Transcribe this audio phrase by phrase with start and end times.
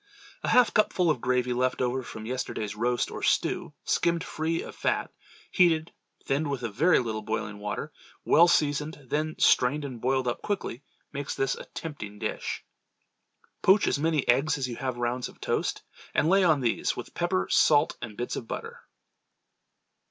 [0.41, 4.75] A half cupful of gravy left over from yesterday's roast or stew skimmed free of
[4.75, 5.11] fat,
[5.51, 5.91] heated,
[6.25, 7.93] thinned with a very little boiling water,
[8.25, 10.81] well seasoned, then strained and boiled up quickly,
[11.13, 12.65] makes this a tempting dish.
[13.61, 15.83] Poach as many eggs as you have rounds of toast,
[16.15, 18.79] and lay on these, with pepper, salt and bits of butter.